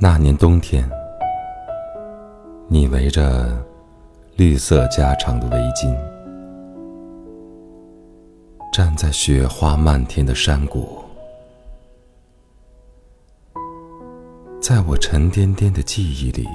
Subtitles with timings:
[0.00, 0.88] 那年冬天，
[2.68, 3.48] 你围着
[4.36, 5.92] 绿色加长的围巾，
[8.72, 11.02] 站在雪花漫天的山谷，
[14.62, 16.46] 在我沉甸甸的记忆里，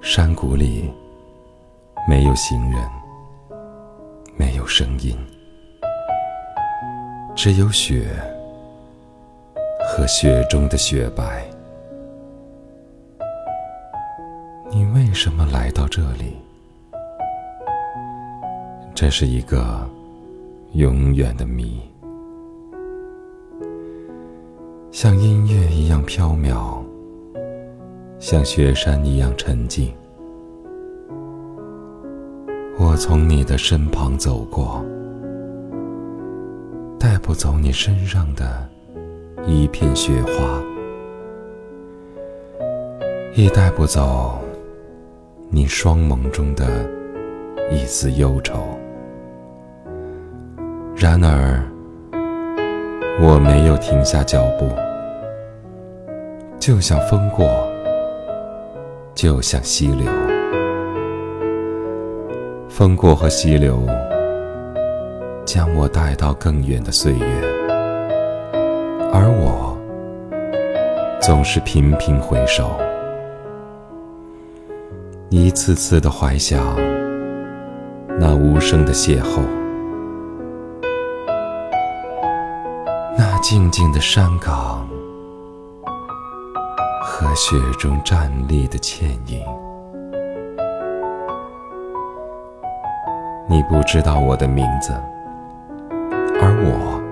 [0.00, 0.92] 山谷里
[2.08, 2.90] 没有行人，
[4.36, 5.16] 没有声音，
[7.36, 8.08] 只有雪。
[9.86, 11.46] 和雪中的雪白，
[15.14, 16.34] 为什么来到这里？
[18.96, 19.88] 这是一个
[20.72, 21.80] 永远的谜，
[24.90, 26.82] 像音乐一样飘渺，
[28.18, 29.94] 像雪山一样沉静。
[32.76, 34.84] 我从你的身旁走过，
[36.98, 38.68] 带不走你身上的。
[39.46, 40.60] 一片雪花，
[43.36, 44.40] 亦带不走
[45.50, 46.66] 你双眸中的
[47.70, 48.54] 一丝忧愁。
[50.96, 51.62] 然而，
[53.20, 54.68] 我没有停下脚步，
[56.58, 57.46] 就像风过，
[59.14, 60.10] 就像溪流。
[62.68, 63.86] 风过和溪流，
[65.44, 67.24] 将我带到更远的岁月。
[69.12, 69.78] 而我
[71.20, 72.76] 总是频频回首，
[75.36, 76.62] 一次次的怀想
[78.20, 79.40] 那无声的邂逅，
[83.18, 84.88] 那静静的山岗
[87.02, 89.42] 和雪中站立的倩影。
[93.48, 94.92] 你不知道我的名字，
[96.40, 97.02] 而我。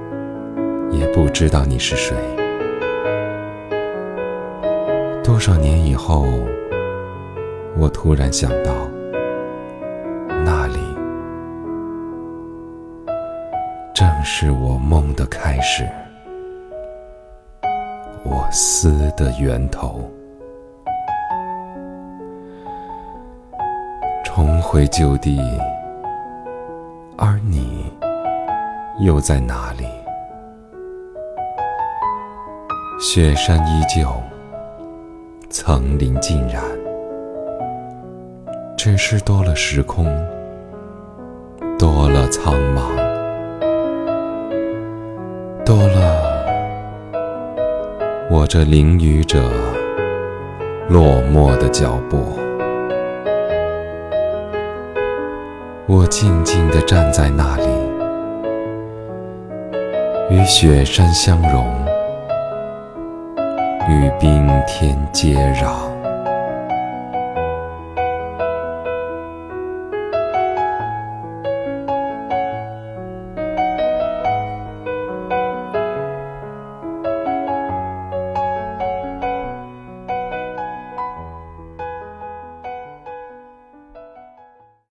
[0.97, 2.16] 也不知道你是谁。
[5.25, 6.25] 多少年以后，
[7.78, 8.72] 我突然想到，
[10.44, 10.78] 那里
[13.94, 15.88] 正是我梦的开始，
[18.25, 20.09] 我思的源头。
[24.25, 25.41] 重回旧地，
[27.19, 27.93] 而你
[29.00, 29.87] 又在哪里？
[33.00, 34.09] 雪山依旧，
[35.50, 36.62] 层林尽染，
[38.84, 40.06] 只是多了时空，
[41.78, 42.81] 多了苍茫，
[45.65, 46.20] 多了
[48.28, 49.41] 我这淋雨者
[50.88, 52.37] 落寞的脚步。
[55.87, 57.69] 我静静地站在那里，
[60.28, 61.64] 与雪山相融。
[63.88, 65.92] 与冰天接壤。